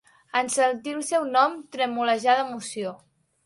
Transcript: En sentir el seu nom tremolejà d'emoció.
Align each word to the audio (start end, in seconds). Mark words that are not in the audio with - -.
En 0.39 0.47
sentir 0.53 0.93
el 1.01 1.03
seu 1.11 1.29
nom 1.37 1.55
tremolejà 1.77 2.39
d'emoció. 2.41 2.99